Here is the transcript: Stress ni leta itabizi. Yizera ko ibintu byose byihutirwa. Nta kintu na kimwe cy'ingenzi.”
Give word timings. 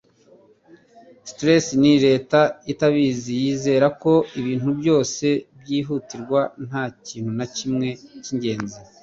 Stress 1.31 1.65
ni 1.81 1.93
leta 2.05 2.39
itabizi. 2.71 3.31
Yizera 3.43 3.87
ko 4.01 4.13
ibintu 4.39 4.69
byose 4.79 5.25
byihutirwa. 5.61 6.41
Nta 6.67 6.83
kintu 7.07 7.31
na 7.39 7.45
kimwe 7.55 7.87
cy'ingenzi.” 8.23 8.77